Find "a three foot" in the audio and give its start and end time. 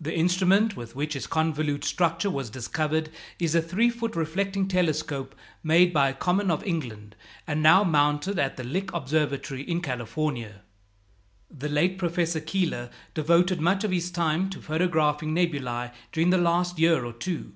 3.54-4.16